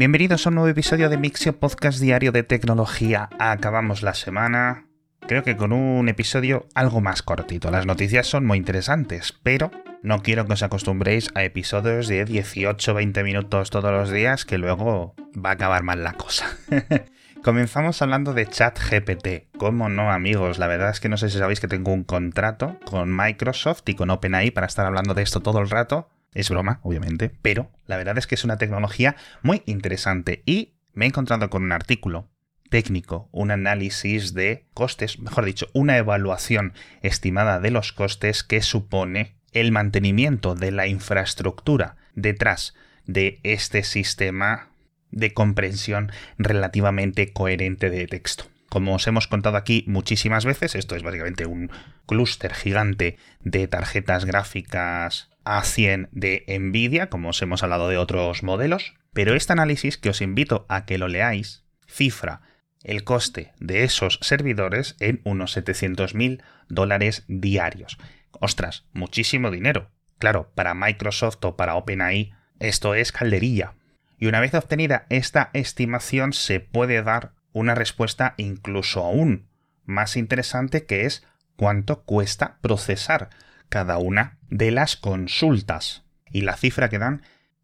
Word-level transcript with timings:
Bienvenidos 0.00 0.46
a 0.46 0.48
un 0.48 0.54
nuevo 0.54 0.70
episodio 0.70 1.10
de 1.10 1.18
Mixio 1.18 1.60
Podcast 1.60 2.00
Diario 2.00 2.32
de 2.32 2.42
Tecnología. 2.42 3.28
Acabamos 3.38 4.00
la 4.00 4.14
semana, 4.14 4.86
creo 5.28 5.42
que 5.42 5.58
con 5.58 5.74
un 5.74 6.08
episodio 6.08 6.66
algo 6.74 7.02
más 7.02 7.20
cortito. 7.20 7.70
Las 7.70 7.84
noticias 7.84 8.26
son 8.26 8.46
muy 8.46 8.56
interesantes, 8.56 9.38
pero 9.42 9.70
no 10.02 10.22
quiero 10.22 10.46
que 10.46 10.54
os 10.54 10.62
acostumbréis 10.62 11.28
a 11.34 11.44
episodios 11.44 12.08
de 12.08 12.24
18-20 12.26 13.22
minutos 13.22 13.68
todos 13.68 13.92
los 13.92 14.10
días, 14.10 14.46
que 14.46 14.56
luego 14.56 15.14
va 15.36 15.50
a 15.50 15.52
acabar 15.52 15.82
mal 15.82 16.02
la 16.02 16.14
cosa. 16.14 16.46
Comenzamos 17.44 18.00
hablando 18.00 18.32
de 18.32 18.46
ChatGPT. 18.46 19.54
¿Cómo 19.58 19.90
no, 19.90 20.10
amigos? 20.10 20.58
La 20.58 20.66
verdad 20.66 20.92
es 20.92 21.00
que 21.00 21.10
no 21.10 21.18
sé 21.18 21.28
si 21.28 21.36
sabéis 21.36 21.60
que 21.60 21.68
tengo 21.68 21.92
un 21.92 22.04
contrato 22.04 22.78
con 22.86 23.14
Microsoft 23.14 23.82
y 23.84 23.96
con 23.96 24.08
OpenAI 24.08 24.50
para 24.50 24.66
estar 24.66 24.86
hablando 24.86 25.12
de 25.12 25.24
esto 25.24 25.40
todo 25.40 25.60
el 25.60 25.68
rato. 25.68 26.08
Es 26.32 26.48
broma, 26.48 26.80
obviamente, 26.82 27.32
pero 27.42 27.70
la 27.86 27.96
verdad 27.96 28.18
es 28.18 28.26
que 28.26 28.36
es 28.36 28.44
una 28.44 28.56
tecnología 28.56 29.16
muy 29.42 29.62
interesante 29.66 30.42
y 30.46 30.74
me 30.92 31.04
he 31.04 31.08
encontrado 31.08 31.50
con 31.50 31.62
un 31.62 31.72
artículo 31.72 32.28
técnico, 32.68 33.28
un 33.32 33.50
análisis 33.50 34.32
de 34.32 34.66
costes, 34.74 35.18
mejor 35.18 35.44
dicho, 35.44 35.66
una 35.72 35.96
evaluación 35.96 36.72
estimada 37.02 37.58
de 37.58 37.70
los 37.70 37.92
costes 37.92 38.44
que 38.44 38.62
supone 38.62 39.34
el 39.52 39.72
mantenimiento 39.72 40.54
de 40.54 40.70
la 40.70 40.86
infraestructura 40.86 41.96
detrás 42.14 42.74
de 43.06 43.40
este 43.42 43.82
sistema 43.82 44.68
de 45.10 45.34
comprensión 45.34 46.12
relativamente 46.38 47.32
coherente 47.32 47.90
de 47.90 48.06
texto. 48.06 48.44
Como 48.68 48.94
os 48.94 49.06
hemos 49.08 49.26
contado 49.26 49.56
aquí 49.56 49.84
muchísimas 49.88 50.44
veces, 50.44 50.76
esto 50.76 50.94
es 50.94 51.02
básicamente 51.02 51.46
un 51.46 51.72
clúster 52.06 52.54
gigante 52.54 53.18
de 53.40 53.66
tarjetas 53.66 54.24
gráficas 54.24 55.29
a100 55.44 56.08
de 56.12 56.44
Nvidia, 56.46 57.08
como 57.08 57.30
os 57.30 57.42
hemos 57.42 57.62
hablado 57.62 57.88
de 57.88 57.98
otros 57.98 58.42
modelos, 58.42 58.94
pero 59.12 59.34
este 59.34 59.52
análisis 59.52 59.98
que 59.98 60.10
os 60.10 60.20
invito 60.20 60.66
a 60.68 60.84
que 60.84 60.98
lo 60.98 61.08
leáis 61.08 61.64
cifra 61.86 62.42
el 62.82 63.04
coste 63.04 63.52
de 63.58 63.84
esos 63.84 64.18
servidores 64.22 64.96
en 65.00 65.20
unos 65.24 65.56
700.000 65.56 66.42
dólares 66.68 67.24
diarios. 67.28 67.98
Ostras, 68.32 68.86
muchísimo 68.92 69.50
dinero. 69.50 69.90
Claro, 70.18 70.50
para 70.54 70.74
Microsoft 70.74 71.44
o 71.44 71.56
para 71.56 71.74
OpenAI 71.74 72.32
esto 72.58 72.94
es 72.94 73.12
calderilla. 73.12 73.74
Y 74.18 74.26
una 74.26 74.40
vez 74.40 74.54
obtenida 74.54 75.06
esta 75.08 75.50
estimación 75.54 76.32
se 76.32 76.60
puede 76.60 77.02
dar 77.02 77.32
una 77.52 77.74
respuesta 77.74 78.34
incluso 78.36 79.04
aún 79.04 79.48
más 79.84 80.16
interesante 80.16 80.86
que 80.86 81.06
es 81.06 81.26
cuánto 81.56 82.02
cuesta 82.02 82.58
procesar 82.60 83.30
cada 83.70 83.96
una 83.96 84.36
de 84.50 84.70
las 84.70 84.96
consultas. 84.96 86.04
Y 86.30 86.42
la 86.42 86.58
cifra 86.58 86.90
que 86.90 86.98
dan 86.98 87.22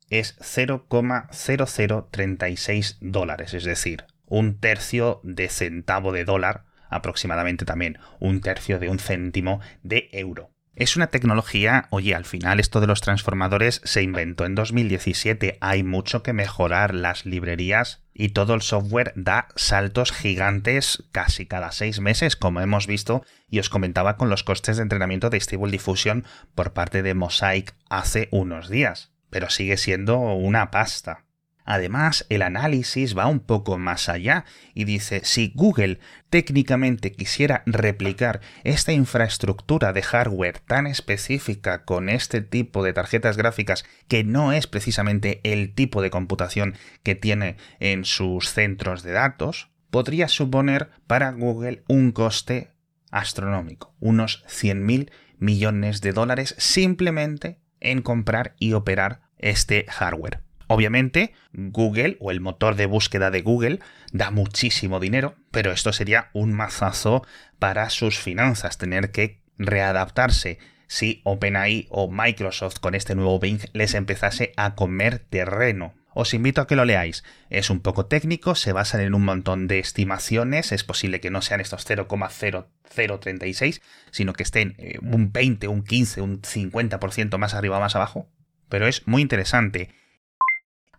es 0.09 0.39
0,0036 0.39 2.97
dólares, 3.01 3.53
es 3.53 3.65
decir, 3.65 4.07
un 4.25 4.59
tercio 4.59 5.21
de 5.23 5.49
centavo 5.49 6.13
de 6.13 6.25
dólar, 6.25 6.65
aproximadamente 6.89 7.65
también 7.65 7.99
un 8.21 8.41
tercio 8.41 8.79
de 8.79 8.89
un 8.89 8.99
céntimo 8.99 9.61
de 9.83 10.09
euro. 10.13 10.51
Es 10.77 10.95
una 10.95 11.07
tecnología, 11.07 11.89
oye, 11.89 12.15
al 12.15 12.27
final 12.27 12.61
esto 12.61 12.83
de 12.83 12.87
los 12.87 13.01
transformadores 13.01 13.81
se 13.85 14.03
inventó 14.03 14.45
en 14.45 14.55
2017, 14.55 15.57
hay 15.63 15.83
mucho 15.83 16.23
que 16.23 16.35
mejorar, 16.35 16.95
las 16.95 17.25
librerías 17.25 18.05
y 18.13 18.29
todo 18.31 18.53
el 18.53 18.61
software 18.61 19.15
da 19.17 19.49
saltos 19.57 20.13
gigantes 20.13 21.05
casi 21.13 21.47
cada 21.47 21.73
seis 21.73 22.01
meses, 22.01 22.37
como 22.37 22.61
hemos 22.61 22.87
visto. 22.87 23.25
Y 23.49 23.59
os 23.59 23.71
comentaba 23.71 24.19
con 24.19 24.29
los 24.29 24.45
costes 24.45 24.77
de 24.77 24.83
entrenamiento 24.83 25.31
de 25.31 25.41
Stable 25.41 25.73
Diffusion 25.73 26.27
por 26.55 26.75
parte 26.75 27.03
de 27.03 27.15
Mosaic 27.15 27.75
hace 27.89 28.29
unos 28.31 28.69
días, 28.69 29.13
pero 29.31 29.49
sigue 29.49 29.79
siendo 29.79 30.19
una 30.19 30.71
pasta. 30.71 31.26
Además, 31.67 32.25
el 32.29 32.43
análisis 32.43 33.19
va 33.19 33.27
un 33.27 33.41
poco 33.41 33.77
más 33.77 34.09
allá 34.09 34.45
y 34.73 34.85
dice, 34.85 35.23
si 35.25 35.53
Google 35.55 35.99
técnicamente 36.31 37.11
quisiera 37.11 37.65
replicar 37.67 38.41
esta 38.63 38.93
infraestructura 38.93 39.93
de 39.93 40.03
hardware 40.03 40.61
tan 40.61 40.87
específica 40.87 41.85
con 41.85 42.09
este 42.09 42.41
tipo 42.41 42.85
de 42.85 42.93
tarjetas 42.93 43.37
gráficas 43.37 43.85
que 44.07 44.23
no 44.23 44.53
es 44.53 44.69
precisamente 44.69 45.41
el 45.43 45.75
tipo 45.75 46.03
de 46.03 46.11
computación 46.11 46.77
que 47.03 47.17
tiene 47.17 47.57
en 47.81 48.05
sus 48.05 48.51
centros 48.51 49.03
de 49.03 49.11
datos, 49.11 49.69
podría 49.91 50.29
suponer 50.29 50.91
para 51.09 51.33
Google 51.33 51.83
un 51.89 52.13
coste 52.13 52.71
astronómico, 53.11 53.93
unos 53.99 54.45
100.000 54.47 55.11
millones 55.39 56.01
de 56.01 56.13
dólares 56.13 56.55
simplemente 56.59 57.59
en 57.81 58.03
comprar 58.03 58.55
y 58.61 58.75
operar 58.75 59.23
este 59.39 59.85
hardware. 59.89 60.46
Obviamente, 60.69 61.33
Google 61.53 62.17
o 62.21 62.31
el 62.31 62.41
motor 62.41 62.75
de 62.75 62.87
búsqueda 62.87 63.31
de 63.31 63.43
Google 63.43 63.79
da 64.13 64.31
muchísimo 64.31 64.99
dinero, 64.99 65.37
pero 65.51 65.71
esto 65.73 65.93
sería 65.93 66.31
un 66.33 66.53
mazazo 66.53 67.25
para 67.59 67.89
sus 67.91 68.19
finanzas, 68.19 68.79
tener 68.79 69.13
que 69.13 69.43
readaptarse 69.59 70.59
si 70.89 71.21
OpenAI 71.25 71.87
o 71.91 72.11
Microsoft 72.11 72.79
con 72.79 72.95
este 72.95 73.15
nuevo 73.15 73.39
Bing 73.39 73.61
les 73.73 73.95
empezase 73.95 74.53
a 74.57 74.75
comer 74.75 75.19
terreno. 75.19 75.95
Os 76.15 76.33
invito 76.33 76.63
a 76.63 76.67
que 76.67 76.77
lo 76.77 76.87
leáis. 76.87 77.25
Es 77.51 77.69
un 77.69 77.81
poco 77.81 78.07
técnico, 78.07 78.55
se 78.55 78.73
basan 78.73 79.03
en 79.03 79.15
un 79.15 79.23
montón 79.25 79.69
de 79.69 79.79
estimaciones, 79.79 80.73
es 80.73 80.83
posible 80.83 81.21
que 81.21 81.31
no 81.31 81.43
sean 81.43 81.61
estos 81.61 81.87
0,0036, 81.87 83.83
sino 84.11 84.33
que 84.33 84.43
estén 84.43 84.77
eh, 84.79 84.99
un 85.03 85.31
20, 85.31 85.69
un 85.69 85.85
15, 85.85 86.23
un 86.23 86.41
50% 86.41 87.37
más 87.37 87.53
arriba 87.53 87.77
o 87.77 87.81
más 87.81 87.97
abajo. 87.97 88.31
Pero 88.69 88.87
es 88.87 89.07
muy 89.07 89.21
interesante 89.23 89.91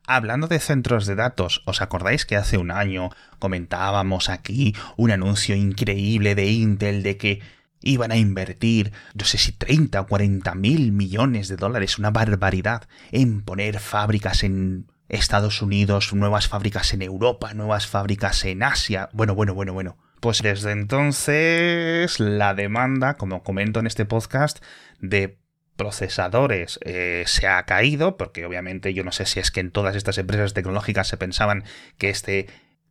Hablando 0.10 0.48
de 0.48 0.60
centros 0.60 1.06
de 1.06 1.16
datos, 1.16 1.62
¿os 1.66 1.82
acordáis 1.82 2.26
que 2.26 2.38
hace 2.38 2.58
un 2.58 2.72
año 2.72 3.10
comentábamos 3.40 4.30
aquí 4.30 4.74
un 4.96 5.12
anuncio 5.12 5.54
increíble 5.54 6.34
de 6.34 6.46
Intel 6.46 7.04
de 7.04 7.18
que 7.18 7.42
iban 7.82 8.14
a 8.14 8.16
invertir, 8.16 8.94
no 9.16 9.26
sé 9.26 9.38
si 9.38 9.52
30 9.52 10.00
o 10.00 10.08
40 10.08 10.56
mil 10.56 10.94
millones 10.94 11.50
de 11.50 11.58
dólares, 11.58 12.00
una 12.00 12.12
barbaridad, 12.12 12.88
en 13.12 13.42
poner 13.42 13.82
fábricas 13.82 14.44
en 14.44 14.88
Estados 15.10 15.62
Unidos, 15.62 16.14
nuevas 16.14 16.48
fábricas 16.48 16.94
en 16.94 17.02
Europa, 17.02 17.54
nuevas 17.54 17.86
fábricas 17.86 18.46
en 18.46 18.64
Asia? 18.64 19.10
Bueno, 19.12 19.36
bueno, 19.36 19.54
bueno, 19.56 19.74
bueno. 19.74 19.98
Pues 20.22 20.42
desde 20.42 20.72
entonces 20.72 22.18
la 22.22 22.54
demanda, 22.54 23.16
como 23.16 23.44
comento 23.44 23.82
en 23.82 23.88
este 23.88 24.06
podcast, 24.06 24.64
de 25.02 25.38
procesadores 25.78 26.80
eh, 26.84 27.24
se 27.28 27.48
ha 27.48 27.64
caído, 27.64 28.18
porque 28.18 28.46
obviamente 28.46 28.94
yo 28.94 29.04
no 29.04 29.12
sé 29.12 29.26
si 29.26 29.40
es 29.40 29.52
que 29.52 29.62
en 29.62 29.72
todas 29.72 29.96
estas 29.96 30.18
empresas 30.18 30.54
tecnológicas 30.54 31.08
se 31.08 31.18
pensaban 31.18 31.64
que 31.98 32.10
este 32.10 32.48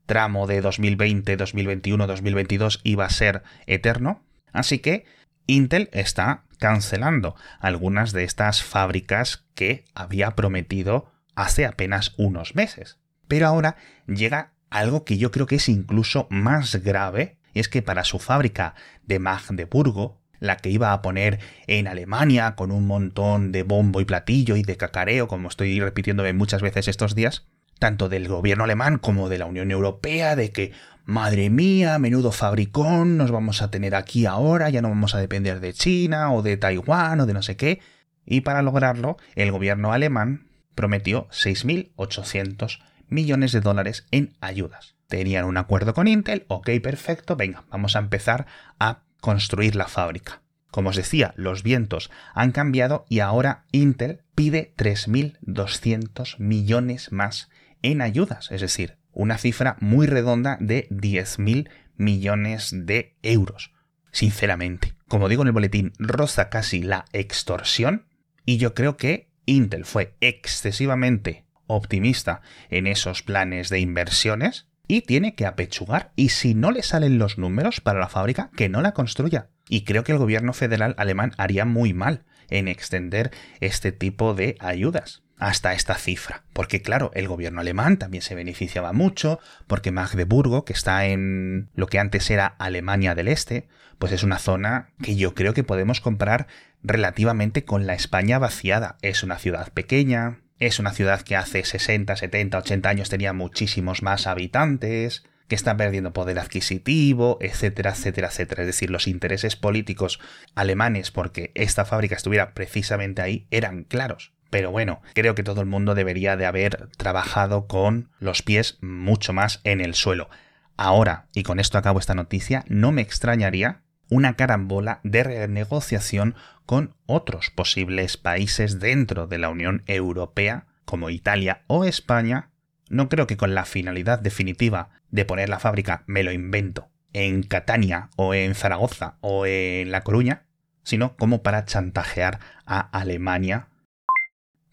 tramo 0.06 0.46
de 0.46 0.60
2020, 0.60 1.36
2021, 1.36 2.06
2022 2.06 2.80
iba 2.84 3.04
a 3.04 3.10
ser 3.10 3.42
eterno. 3.66 4.22
Así 4.52 4.78
que 4.78 5.04
Intel 5.46 5.90
está 5.92 6.44
cancelando 6.58 7.36
algunas 7.60 8.12
de 8.12 8.24
estas 8.24 8.62
fábricas 8.62 9.44
que 9.54 9.84
había 9.94 10.30
prometido 10.30 11.12
hace 11.34 11.66
apenas 11.66 12.14
unos 12.16 12.54
meses. 12.54 12.98
Pero 13.28 13.46
ahora 13.46 13.76
llega 14.06 14.52
algo 14.70 15.04
que 15.04 15.18
yo 15.18 15.30
creo 15.30 15.46
que 15.46 15.56
es 15.56 15.68
incluso 15.68 16.26
más 16.30 16.76
grave, 16.76 17.38
y 17.52 17.60
es 17.60 17.68
que 17.68 17.82
para 17.82 18.04
su 18.04 18.18
fábrica 18.18 18.74
de 19.02 19.18
Magdeburgo, 19.18 20.20
la 20.40 20.56
que 20.56 20.70
iba 20.70 20.92
a 20.92 21.02
poner 21.02 21.38
en 21.66 21.86
Alemania 21.86 22.54
con 22.54 22.70
un 22.70 22.86
montón 22.86 23.52
de 23.52 23.62
bombo 23.62 24.00
y 24.00 24.04
platillo 24.04 24.56
y 24.56 24.62
de 24.62 24.76
cacareo, 24.76 25.28
como 25.28 25.48
estoy 25.48 25.80
repitiéndome 25.80 26.32
muchas 26.32 26.62
veces 26.62 26.88
estos 26.88 27.14
días, 27.14 27.46
tanto 27.78 28.08
del 28.08 28.28
gobierno 28.28 28.64
alemán 28.64 28.98
como 28.98 29.28
de 29.28 29.38
la 29.38 29.46
Unión 29.46 29.70
Europea, 29.70 30.36
de 30.36 30.50
que, 30.50 30.72
madre 31.04 31.50
mía, 31.50 31.98
menudo 31.98 32.32
fabricón, 32.32 33.16
nos 33.16 33.30
vamos 33.30 33.62
a 33.62 33.70
tener 33.70 33.94
aquí 33.94 34.26
ahora, 34.26 34.70
ya 34.70 34.82
no 34.82 34.88
vamos 34.88 35.14
a 35.14 35.18
depender 35.18 35.60
de 35.60 35.72
China 35.72 36.32
o 36.32 36.42
de 36.42 36.56
Taiwán 36.56 37.20
o 37.20 37.26
de 37.26 37.34
no 37.34 37.42
sé 37.42 37.56
qué. 37.56 37.80
Y 38.24 38.40
para 38.40 38.62
lograrlo, 38.62 39.16
el 39.34 39.52
gobierno 39.52 39.92
alemán 39.92 40.48
prometió 40.74 41.28
6.800 41.28 42.80
millones 43.08 43.52
de 43.52 43.60
dólares 43.60 44.06
en 44.10 44.34
ayudas. 44.40 44.96
Tenían 45.08 45.44
un 45.44 45.56
acuerdo 45.56 45.94
con 45.94 46.08
Intel, 46.08 46.44
ok, 46.48 46.68
perfecto, 46.82 47.36
venga, 47.36 47.64
vamos 47.70 47.94
a 47.94 48.00
empezar 48.00 48.46
a 48.80 49.02
construir 49.20 49.76
la 49.76 49.88
fábrica. 49.88 50.42
Como 50.70 50.90
os 50.90 50.96
decía, 50.96 51.32
los 51.36 51.62
vientos 51.62 52.10
han 52.34 52.52
cambiado 52.52 53.06
y 53.08 53.20
ahora 53.20 53.64
Intel 53.72 54.22
pide 54.34 54.74
3.200 54.76 56.38
millones 56.38 57.12
más 57.12 57.48
en 57.82 58.02
ayudas, 58.02 58.50
es 58.50 58.60
decir, 58.60 58.98
una 59.12 59.38
cifra 59.38 59.76
muy 59.80 60.06
redonda 60.06 60.58
de 60.60 60.88
10.000 60.90 61.70
millones 61.96 62.70
de 62.72 63.16
euros. 63.22 63.72
Sinceramente, 64.12 64.94
como 65.08 65.28
digo 65.28 65.42
en 65.42 65.48
el 65.48 65.52
boletín, 65.52 65.92
roza 65.98 66.48
casi 66.50 66.82
la 66.82 67.06
extorsión 67.12 68.06
y 68.44 68.58
yo 68.58 68.74
creo 68.74 68.96
que 68.96 69.30
Intel 69.46 69.84
fue 69.84 70.14
excesivamente 70.20 71.46
optimista 71.66 72.42
en 72.68 72.86
esos 72.86 73.22
planes 73.22 73.68
de 73.68 73.80
inversiones 73.80 74.68
y 74.88 75.02
tiene 75.02 75.34
que 75.34 75.46
apechugar. 75.46 76.12
Y 76.16 76.30
si 76.30 76.54
no 76.54 76.70
le 76.70 76.82
salen 76.82 77.18
los 77.18 77.38
números 77.38 77.80
para 77.80 78.00
la 78.00 78.08
fábrica, 78.08 78.50
que 78.56 78.68
no 78.68 78.82
la 78.82 78.92
construya. 78.92 79.48
Y 79.68 79.84
creo 79.84 80.04
que 80.04 80.12
el 80.12 80.18
gobierno 80.18 80.52
federal 80.52 80.94
alemán 80.98 81.32
haría 81.38 81.64
muy 81.64 81.92
mal 81.92 82.24
en 82.48 82.68
extender 82.68 83.32
este 83.60 83.92
tipo 83.92 84.34
de 84.34 84.56
ayudas. 84.60 85.22
hasta 85.38 85.74
esta 85.74 85.94
cifra. 85.96 86.44
Porque 86.52 86.82
claro, 86.82 87.10
el 87.14 87.28
gobierno 87.28 87.60
alemán 87.60 87.98
también 87.98 88.22
se 88.22 88.34
beneficiaba 88.34 88.92
mucho, 88.92 89.38
porque 89.66 89.92
Magdeburgo, 89.92 90.64
que 90.64 90.72
está 90.72 91.06
en 91.06 91.68
lo 91.74 91.86
que 91.86 91.98
antes 91.98 92.30
era 92.30 92.46
Alemania 92.46 93.14
del 93.14 93.28
Este, 93.28 93.68
pues 93.98 94.12
es 94.12 94.22
una 94.22 94.38
zona 94.38 94.90
que 95.02 95.16
yo 95.16 95.34
creo 95.34 95.54
que 95.54 95.64
podemos 95.64 96.00
comprar 96.00 96.46
relativamente 96.82 97.64
con 97.64 97.86
la 97.86 97.94
España 97.94 98.38
vaciada. 98.38 98.96
Es 99.02 99.22
una 99.22 99.38
ciudad 99.38 99.72
pequeña, 99.72 100.40
es 100.58 100.78
una 100.78 100.92
ciudad 100.92 101.22
que 101.22 101.36
hace 101.36 101.64
60, 101.64 102.16
70, 102.16 102.58
80 102.58 102.88
años 102.88 103.08
tenía 103.08 103.32
muchísimos 103.32 104.02
más 104.02 104.26
habitantes, 104.26 105.24
que 105.48 105.54
está 105.54 105.76
perdiendo 105.76 106.12
poder 106.12 106.38
adquisitivo, 106.38 107.38
etcétera, 107.40 107.90
etcétera, 107.90 108.28
etcétera. 108.28 108.62
Es 108.62 108.66
decir, 108.66 108.90
los 108.90 109.06
intereses 109.06 109.56
políticos 109.56 110.18
alemanes 110.54 111.10
porque 111.10 111.52
esta 111.54 111.84
fábrica 111.84 112.16
estuviera 112.16 112.52
precisamente 112.52 113.22
ahí 113.22 113.46
eran 113.50 113.84
claros. 113.84 114.32
Pero 114.50 114.70
bueno, 114.70 115.02
creo 115.14 115.34
que 115.34 115.42
todo 115.42 115.60
el 115.60 115.66
mundo 115.66 115.94
debería 115.94 116.36
de 116.36 116.46
haber 116.46 116.88
trabajado 116.96 117.66
con 117.66 118.10
los 118.18 118.42
pies 118.42 118.78
mucho 118.80 119.32
más 119.32 119.60
en 119.64 119.80
el 119.80 119.94
suelo. 119.94 120.28
Ahora, 120.76 121.26
y 121.32 121.42
con 121.42 121.58
esto 121.58 121.78
acabo 121.78 121.98
esta 121.98 122.14
noticia, 122.14 122.64
no 122.68 122.92
me 122.92 123.02
extrañaría 123.02 123.82
una 124.08 124.34
carambola 124.34 125.00
de 125.02 125.24
renegociación 125.24 126.34
con 126.64 126.94
otros 127.06 127.50
posibles 127.50 128.16
países 128.16 128.80
dentro 128.80 129.26
de 129.26 129.38
la 129.38 129.48
Unión 129.48 129.82
Europea, 129.86 130.66
como 130.84 131.10
Italia 131.10 131.62
o 131.66 131.84
España, 131.84 132.50
no 132.88 133.08
creo 133.08 133.26
que 133.26 133.36
con 133.36 133.54
la 133.54 133.64
finalidad 133.64 134.18
definitiva 134.18 134.90
de 135.10 135.24
poner 135.24 135.48
la 135.48 135.58
fábrica, 135.58 136.04
me 136.06 136.22
lo 136.22 136.32
invento, 136.32 136.88
en 137.12 137.42
Catania 137.42 138.10
o 138.16 138.34
en 138.34 138.54
Zaragoza 138.54 139.16
o 139.20 139.46
en 139.46 139.90
La 139.90 140.02
Coruña, 140.02 140.44
sino 140.82 141.16
como 141.16 141.42
para 141.42 141.64
chantajear 141.64 142.38
a 142.64 142.80
Alemania 142.80 143.68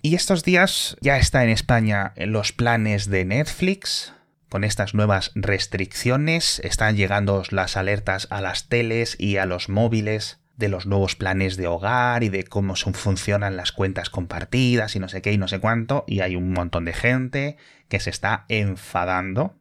y 0.06 0.16
estos 0.16 0.44
días 0.44 0.98
ya 1.00 1.18
está 1.18 1.46
en 1.46 1.50
España 1.50 2.12
los 2.18 2.52
planes 2.52 3.10
de 3.10 3.24
Netflix. 3.24 4.14
Con 4.54 4.64
estas 4.64 4.94
nuevas 4.94 5.32
restricciones 5.34 6.60
están 6.60 6.96
llegando 6.96 7.42
las 7.50 7.76
alertas 7.76 8.28
a 8.30 8.40
las 8.40 8.70
teles 8.70 9.16
y 9.20 9.38
a 9.38 9.48
los 9.48 9.68
móviles 9.68 10.42
de 10.58 10.70
los 10.70 10.86
nuevos 10.86 11.16
planes 11.16 11.58
de 11.58 11.66
hogar 11.66 12.22
y 12.22 12.30
de 12.30 12.44
cómo 12.44 12.76
funcionan 12.76 13.58
las 13.58 13.72
cuentas 13.72 14.12
compartidas 14.12 14.96
y 14.96 15.00
no 15.00 15.10
sé 15.10 15.24
qué 15.24 15.34
y 15.34 15.40
no 15.40 15.48
sé 15.48 15.60
cuánto. 15.60 16.04
Y 16.08 16.20
hay 16.20 16.36
un 16.36 16.52
montón 16.52 16.86
de 16.86 16.94
gente 16.94 17.58
que 17.90 18.00
se 18.00 18.12
está 18.12 18.46
enfadando. 18.48 19.56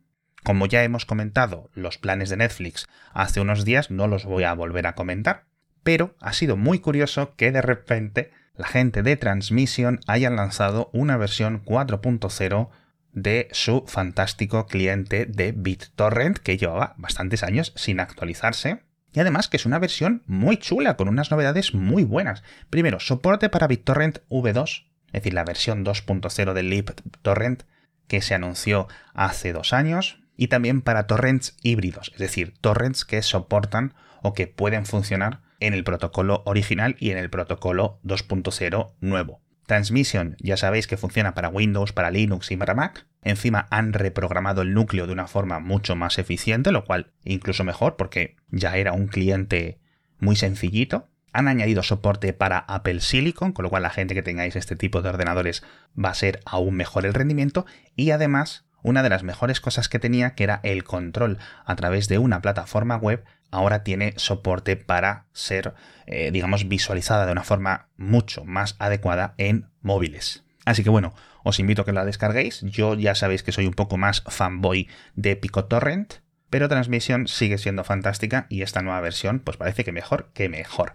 Como 0.45 0.67
ya 0.67 0.85
hemos 0.85 1.07
comentado 1.07 1.71
los 1.73 1.97
planes 1.97 2.29
de 2.29 2.37
Netflix 2.37 2.87
hace 3.15 3.41
unos 3.41 3.65
días, 3.65 3.91
no 3.91 4.09
los 4.09 4.27
voy 4.27 4.45
a 4.45 4.53
volver 4.53 4.87
a 4.87 4.95
comentar. 4.95 5.47
Pero 5.83 6.15
ha 6.21 6.35
sido 6.35 6.59
muy 6.59 6.81
curioso 6.81 7.35
que 7.37 7.51
de 7.51 7.63
repente 7.63 8.31
la 8.55 8.67
gente 8.67 9.03
de 9.03 9.17
Transmission 9.17 10.01
hayan 10.07 10.37
lanzado 10.37 10.91
una 10.93 11.17
versión 11.17 11.65
4.0 11.65 12.69
de 13.13 13.49
su 13.53 13.85
fantástico 13.87 14.67
cliente 14.67 15.27
de 15.27 15.53
BitTorrent 15.53 16.39
que 16.39 16.57
llevaba 16.57 16.95
bastantes 16.97 17.43
años 17.43 17.73
sin 17.77 18.01
actualizarse. 18.01 18.83
Y 19.13 19.21
además 19.21 19.49
que 19.49 19.59
es 19.59 19.67
una 19.67 19.79
versión 19.79 20.23
muy 20.27 20.57
chula, 20.57 20.97
con 20.97 21.09
unas 21.09 21.31
novedades 21.31 21.75
muy 21.75 22.05
buenas. 22.05 22.43
Primero, 22.71 22.99
soporte 22.99 23.51
para 23.51 23.67
BitTorrent 23.67 24.21
V2, 24.31 24.87
es 25.07 25.13
decir, 25.13 25.35
la 25.35 25.45
versión 25.45 25.85
2.0 25.85 26.55
del 26.55 26.71
LibTorrent 26.71 27.65
que 28.09 28.23
se 28.23 28.35
anunció 28.35 28.89
hace 29.13 29.53
dos 29.53 29.73
años. 29.73 30.19
Y 30.35 30.49
también 30.49 30.81
para 30.81 31.07
torrents 31.07 31.57
híbridos, 31.63 32.11
es 32.15 32.19
decir, 32.19 32.55
torrents 32.61 33.05
que 33.05 33.21
soportan 33.21 33.95
o 34.23 34.33
que 34.33 34.47
pueden 34.47 34.87
funcionar 34.87 35.43
en 35.61 35.75
el 35.75 35.85
protocolo 35.85 36.43
original 36.47 36.97
y 36.99 37.11
en 37.11 37.19
el 37.19 37.29
protocolo 37.29 38.01
2.0 38.03 38.93
nuevo. 39.01 39.43
Transmission 39.67 40.37
ya 40.41 40.57
sabéis 40.57 40.87
que 40.87 40.97
funciona 40.97 41.35
para 41.35 41.49
Windows, 41.49 41.93
para 41.93 42.11
Linux 42.11 42.51
y 42.51 42.57
para 42.57 42.75
Mac. 42.75 43.07
Encima 43.23 43.69
han 43.71 43.93
reprogramado 43.93 44.63
el 44.63 44.75
núcleo 44.75 45.07
de 45.07 45.13
una 45.13 45.29
forma 45.29 45.61
mucho 45.61 45.95
más 45.97 46.19
eficiente, 46.19 46.73
lo 46.73 46.85
cual 46.85 47.13
incluso 47.25 47.65
mejor 47.65 47.97
porque 47.97 48.37
ya 48.51 48.77
era 48.77 48.93
un 48.93 49.07
cliente 49.07 49.79
muy 50.19 50.37
sencillito. 50.37 51.09
Han 51.33 51.49
añadido 51.49 51.83
soporte 51.83 52.33
para 52.33 52.59
Apple 52.59 53.01
Silicon, 53.01 53.53
con 53.53 53.63
lo 53.63 53.71
cual 53.71 53.85
la 53.85 53.91
gente 53.91 54.15
que 54.15 54.23
tengáis 54.23 54.57
este 54.57 54.77
tipo 54.77 55.01
de 55.01 55.09
ordenadores 55.09 55.63
va 55.99 56.11
a 56.11 56.15
ser 56.15 56.41
aún 56.45 56.75
mejor 56.75 57.07
el 57.07 57.15
rendimiento. 57.15 57.65
Y 57.97 58.11
además, 58.11 58.67
una 58.83 59.03
de 59.03 59.09
las 59.09 59.23
mejores 59.23 59.61
cosas 59.61 59.89
que 59.89 59.99
tenía, 59.99 60.35
que 60.35 60.45
era 60.45 60.61
el 60.63 60.85
control 60.85 61.39
a 61.65 61.77
través 61.77 62.09
de 62.09 62.19
una 62.19 62.43
plataforma 62.43 62.97
web, 62.97 63.25
ahora 63.53 63.85
tiene 63.85 64.15
soporte 64.17 64.77
para 64.77 65.27
ser, 65.33 65.75
eh, 66.07 66.31
digamos, 66.33 66.67
visualizada 66.69 67.27
de 67.27 67.33
una 67.33 67.45
forma 67.45 67.89
mucho 67.97 68.45
más 68.45 68.75
adecuada 68.81 69.35
en 69.39 69.71
móviles. 69.81 70.43
Así 70.65 70.83
que 70.83 70.91
bueno, 70.91 71.15
os 71.45 71.61
invito 71.61 71.83
a 71.83 71.85
que 71.85 71.93
la 71.93 72.05
descarguéis. 72.05 72.63
Yo 72.63 72.95
ya 72.95 73.15
sabéis 73.15 73.43
que 73.43 73.53
soy 73.53 73.67
un 73.67 73.75
poco 73.75 73.97
más 73.97 74.23
fanboy 74.27 74.89
de 75.15 75.37
PicoTorrent, 75.37 76.15
pero 76.51 76.69
Transmission 76.69 77.29
sigue 77.29 77.59
siendo 77.59 77.85
fantástica 77.85 78.47
y 78.49 78.63
esta 78.63 78.83
nueva 78.83 79.01
versión 79.01 79.41
pues 79.41 79.57
parece 79.57 79.85
que 79.85 79.93
mejor 79.93 80.31
que 80.35 80.49
mejor. 80.49 80.93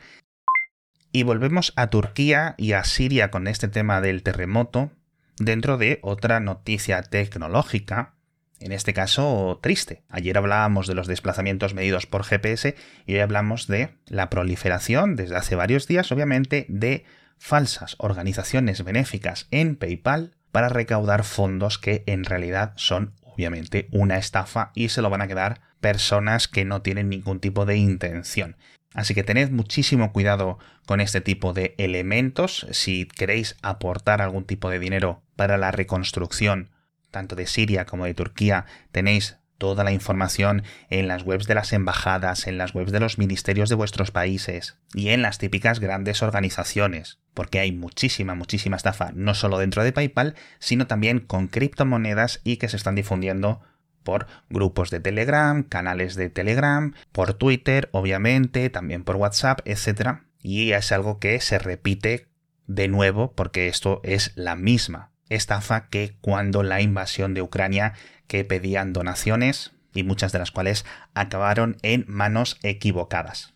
Y 1.11 1.23
volvemos 1.23 1.73
a 1.75 1.87
Turquía 1.87 2.55
y 2.57 2.73
a 2.73 2.83
Siria 2.83 3.31
con 3.31 3.47
este 3.47 3.67
tema 3.67 4.01
del 4.01 4.23
terremoto 4.23 4.91
dentro 5.37 5.77
de 5.77 5.99
otra 6.01 6.39
noticia 6.39 7.01
tecnológica 7.01 8.16
en 8.59 8.71
este 8.71 8.93
caso 8.93 9.59
triste. 9.61 10.03
Ayer 10.09 10.37
hablábamos 10.37 10.87
de 10.87 10.95
los 10.95 11.07
desplazamientos 11.07 11.73
medidos 11.73 12.05
por 12.05 12.23
GPS 12.23 12.75
y 13.05 13.13
hoy 13.13 13.19
hablamos 13.19 13.67
de 13.67 13.89
la 14.07 14.29
proliferación, 14.29 15.15
desde 15.15 15.35
hace 15.35 15.55
varios 15.55 15.87
días 15.87 16.11
obviamente, 16.11 16.65
de 16.69 17.05
falsas 17.37 17.95
organizaciones 17.99 18.83
benéficas 18.83 19.47
en 19.51 19.75
PayPal 19.75 20.35
para 20.51 20.69
recaudar 20.69 21.23
fondos 21.23 21.77
que 21.77 22.03
en 22.07 22.23
realidad 22.23 22.73
son 22.75 23.13
obviamente 23.21 23.87
una 23.91 24.17
estafa 24.17 24.71
y 24.73 24.89
se 24.89 25.01
lo 25.01 25.09
van 25.09 25.21
a 25.21 25.27
quedar 25.27 25.61
personas 25.79 26.47
que 26.47 26.65
no 26.65 26.81
tienen 26.81 27.09
ningún 27.09 27.39
tipo 27.39 27.65
de 27.65 27.77
intención. 27.77 28.57
Así 28.93 29.13
que 29.13 29.23
tened 29.23 29.51
muchísimo 29.51 30.11
cuidado 30.11 30.57
con 30.87 31.01
este 31.01 31.21
tipo 31.21 31.53
de 31.53 31.75
elementos. 31.77 32.65
Si 32.71 33.05
queréis 33.05 33.55
aportar 33.61 34.21
algún 34.21 34.45
tipo 34.45 34.71
de 34.71 34.79
dinero 34.79 35.21
para 35.35 35.57
la 35.57 35.69
reconstrucción 35.69 36.71
tanto 37.11 37.35
de 37.35 37.47
Siria 37.47 37.85
como 37.85 38.05
de 38.05 38.13
Turquía, 38.13 38.65
tenéis 38.91 39.37
toda 39.57 39.83
la 39.83 39.91
información 39.91 40.63
en 40.89 41.07
las 41.07 41.23
webs 41.23 41.47
de 41.47 41.55
las 41.55 41.73
embajadas, 41.73 42.47
en 42.47 42.57
las 42.57 42.73
webs 42.73 42.91
de 42.91 42.99
los 42.99 43.17
ministerios 43.17 43.69
de 43.69 43.75
vuestros 43.75 44.11
países 44.11 44.77
y 44.93 45.09
en 45.09 45.21
las 45.21 45.37
típicas 45.37 45.79
grandes 45.79 46.21
organizaciones, 46.21 47.19
porque 47.33 47.59
hay 47.59 47.71
muchísima, 47.71 48.35
muchísima 48.35 48.77
estafa, 48.77 49.11
no 49.13 49.33
solo 49.33 49.57
dentro 49.57 49.83
de 49.83 49.93
PayPal, 49.93 50.35
sino 50.59 50.87
también 50.87 51.19
con 51.19 51.47
criptomonedas 51.47 52.41
y 52.43 52.57
que 52.57 52.69
se 52.69 52.77
están 52.77 52.95
difundiendo 52.95 53.61
por 54.03 54.27
grupos 54.49 54.89
de 54.89 54.99
Telegram, 54.99 55.63
canales 55.63 56.15
de 56.15 56.29
Telegram, 56.29 56.93
por 57.11 57.33
Twitter, 57.33 57.89
obviamente, 57.91 58.69
también 58.69 59.03
por 59.03 59.17
WhatsApp, 59.17 59.59
etc. 59.65 60.19
Y 60.39 60.71
es 60.71 60.91
algo 60.91 61.19
que 61.19 61.41
se 61.41 61.59
repite 61.59 62.27
de 62.67 62.87
nuevo 62.87 63.33
porque 63.33 63.67
esto 63.67 63.99
es 64.03 64.31
la 64.35 64.55
misma 64.55 65.11
estafa 65.29 65.89
que 65.89 66.15
cuando 66.21 66.63
la 66.63 66.81
invasión 66.81 67.33
de 67.33 67.41
Ucrania 67.41 67.93
que 68.27 68.43
pedían 68.45 68.93
donaciones 68.93 69.71
y 69.93 70.03
muchas 70.03 70.31
de 70.31 70.39
las 70.39 70.51
cuales 70.51 70.85
acabaron 71.13 71.77
en 71.81 72.05
manos 72.07 72.57
equivocadas. 72.63 73.53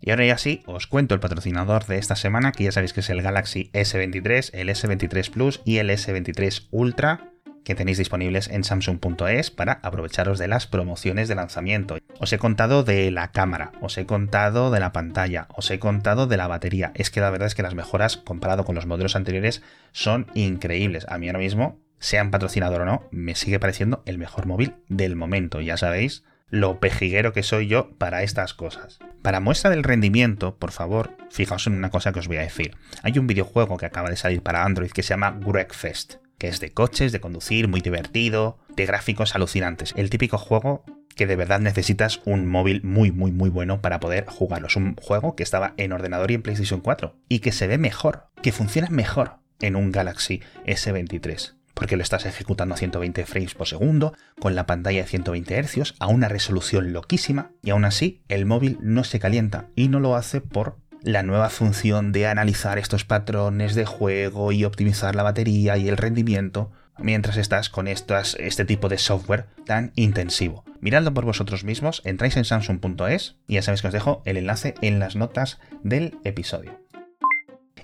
Y 0.00 0.10
ahora 0.10 0.26
ya 0.26 0.36
sí, 0.36 0.62
os 0.66 0.86
cuento 0.86 1.14
el 1.14 1.20
patrocinador 1.20 1.86
de 1.86 1.96
esta 1.96 2.14
semana, 2.14 2.52
que 2.52 2.64
ya 2.64 2.72
sabéis 2.72 2.92
que 2.92 3.00
es 3.00 3.08
el 3.08 3.22
Galaxy 3.22 3.70
S23, 3.72 4.50
el 4.52 4.68
S23 4.68 5.30
Plus 5.30 5.62
y 5.64 5.78
el 5.78 5.88
S23 5.88 6.68
Ultra, 6.70 7.32
que 7.64 7.74
tenéis 7.74 7.98
disponibles 7.98 8.48
en 8.48 8.62
samsung.es 8.62 9.50
para 9.50 9.80
aprovecharos 9.82 10.38
de 10.38 10.48
las 10.48 10.66
promociones 10.66 11.28
de 11.28 11.34
lanzamiento. 11.34 11.96
Os 12.20 12.32
he 12.32 12.38
contado 12.38 12.84
de 12.84 13.10
la 13.10 13.32
cámara, 13.32 13.72
os 13.80 13.98
he 13.98 14.06
contado 14.06 14.70
de 14.70 14.80
la 14.80 14.92
pantalla, 14.92 15.48
os 15.54 15.70
he 15.70 15.78
contado 15.78 16.26
de 16.26 16.36
la 16.36 16.46
batería. 16.46 16.92
Es 16.94 17.10
que 17.10 17.20
la 17.20 17.30
verdad 17.30 17.46
es 17.46 17.54
que 17.54 17.62
las 17.62 17.74
mejoras 17.74 18.16
comparado 18.16 18.64
con 18.64 18.74
los 18.74 18.86
modelos 18.86 19.16
anteriores 19.16 19.62
son 19.92 20.26
increíbles. 20.34 21.06
A 21.08 21.18
mí 21.18 21.26
ahora 21.26 21.40
mismo, 21.40 21.80
sean 21.98 22.30
patrocinador 22.30 22.82
o 22.82 22.84
no, 22.84 23.08
me 23.10 23.34
sigue 23.34 23.58
pareciendo 23.58 24.02
el 24.06 24.18
mejor 24.18 24.46
móvil 24.46 24.74
del 24.88 25.16
momento. 25.16 25.60
Ya 25.60 25.76
sabéis 25.76 26.24
lo 26.50 26.78
pejiguero 26.78 27.32
que 27.32 27.42
soy 27.42 27.66
yo 27.66 27.96
para 27.96 28.22
estas 28.22 28.54
cosas. 28.54 28.98
Para 29.22 29.40
muestra 29.40 29.70
del 29.70 29.82
rendimiento, 29.82 30.56
por 30.56 30.70
favor, 30.70 31.16
fijaos 31.30 31.66
en 31.66 31.74
una 31.74 31.90
cosa 31.90 32.12
que 32.12 32.18
os 32.18 32.28
voy 32.28 32.36
a 32.36 32.42
decir. 32.42 32.76
Hay 33.02 33.18
un 33.18 33.26
videojuego 33.26 33.78
que 33.78 33.86
acaba 33.86 34.10
de 34.10 34.16
salir 34.16 34.42
para 34.42 34.64
Android 34.64 34.90
que 34.90 35.02
se 35.02 35.10
llama 35.10 35.38
Wreckfest 35.44 36.23
es 36.48 36.60
de 36.60 36.72
coches, 36.72 37.12
de 37.12 37.20
conducir, 37.20 37.68
muy 37.68 37.80
divertido, 37.80 38.58
de 38.76 38.86
gráficos 38.86 39.34
alucinantes. 39.34 39.92
El 39.96 40.10
típico 40.10 40.38
juego 40.38 40.84
que 41.14 41.26
de 41.26 41.36
verdad 41.36 41.60
necesitas 41.60 42.20
un 42.24 42.46
móvil 42.46 42.82
muy, 42.82 43.12
muy, 43.12 43.30
muy 43.30 43.50
bueno 43.50 43.80
para 43.80 44.00
poder 44.00 44.26
jugarlo. 44.26 44.68
Es 44.68 44.76
un 44.76 44.96
juego 44.96 45.36
que 45.36 45.42
estaba 45.42 45.74
en 45.76 45.92
ordenador 45.92 46.30
y 46.30 46.34
en 46.34 46.42
PlayStation 46.42 46.80
4 46.80 47.16
y 47.28 47.38
que 47.38 47.52
se 47.52 47.66
ve 47.66 47.78
mejor, 47.78 48.26
que 48.42 48.52
funciona 48.52 48.88
mejor 48.90 49.38
en 49.60 49.76
un 49.76 49.92
Galaxy 49.92 50.42
S23 50.66 51.54
porque 51.74 51.96
lo 51.96 52.02
estás 52.02 52.24
ejecutando 52.24 52.74
a 52.74 52.78
120 52.78 53.26
frames 53.26 53.54
por 53.54 53.66
segundo, 53.66 54.14
con 54.40 54.54
la 54.54 54.64
pantalla 54.64 55.02
de 55.02 55.08
120 55.08 55.60
Hz, 55.60 55.94
a 55.98 56.06
una 56.06 56.28
resolución 56.28 56.92
loquísima, 56.92 57.50
y 57.62 57.70
aún 57.70 57.84
así 57.84 58.22
el 58.28 58.46
móvil 58.46 58.78
no 58.80 59.04
se 59.04 59.18
calienta, 59.18 59.66
y 59.74 59.88
no 59.88 60.00
lo 60.00 60.14
hace 60.14 60.40
por 60.40 60.78
la 61.04 61.22
nueva 61.22 61.50
función 61.50 62.12
de 62.12 62.26
analizar 62.26 62.78
estos 62.78 63.04
patrones 63.04 63.74
de 63.74 63.84
juego 63.84 64.52
y 64.52 64.64
optimizar 64.64 65.14
la 65.14 65.22
batería 65.22 65.76
y 65.76 65.88
el 65.88 65.98
rendimiento 65.98 66.72
mientras 66.98 67.36
estás 67.36 67.68
con 67.68 67.88
estas, 67.88 68.36
este 68.40 68.64
tipo 68.64 68.88
de 68.88 68.96
software 68.96 69.46
tan 69.66 69.92
intensivo. 69.96 70.64
Miradlo 70.80 71.12
por 71.12 71.26
vosotros 71.26 71.62
mismos, 71.62 72.00
entráis 72.04 72.36
en 72.38 72.46
samsung.es 72.46 73.36
y 73.46 73.54
ya 73.54 73.62
sabéis 73.62 73.82
que 73.82 73.88
os 73.88 73.92
dejo 73.92 74.22
el 74.24 74.38
enlace 74.38 74.74
en 74.80 74.98
las 74.98 75.14
notas 75.14 75.58
del 75.82 76.16
episodio. 76.24 76.80